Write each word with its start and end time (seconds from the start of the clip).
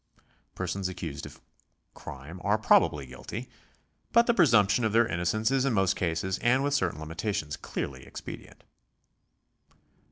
Persons 0.55 0.89
ac 0.89 0.95
cused 0.97 1.27
of 1.27 1.39
crime 1.93 2.41
are 2.43 2.57
probably 2.57 3.05
guilty, 3.05 3.51
but 4.11 4.25
the 4.25 4.33
presumption 4.33 4.83
of 4.83 4.93
tl 4.93 5.05
eir 5.05 5.11
innocence 5.11 5.51
is 5.51 5.63
in 5.63 5.73
most 5.73 5.95
cases 5.95 6.39
and 6.39 6.63
with 6.63 6.73
certain 6.73 6.99
limitations 6.99 7.55
clearly 7.55 8.03
expedient. 8.07 8.63